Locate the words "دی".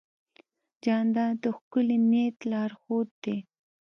3.23-3.37